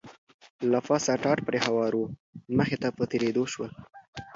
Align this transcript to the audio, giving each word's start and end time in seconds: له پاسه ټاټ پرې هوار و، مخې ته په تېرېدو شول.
له 0.71 0.79
پاسه 0.87 1.13
ټاټ 1.23 1.37
پرې 1.47 1.59
هوار 1.65 1.91
و، 1.97 2.03
مخې 2.57 2.77
ته 2.81 2.89
په 2.97 3.03
تېرېدو 3.11 3.43
شول. 3.53 3.71